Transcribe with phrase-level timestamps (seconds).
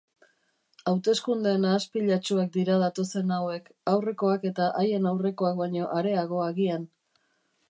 [0.91, 6.91] Hauteskunde nahaspilatsuak dira datozen hauek, aurrekoak eta haien aurrekoak baino areago agian.